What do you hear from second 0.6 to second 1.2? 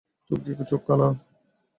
চোখ কানা?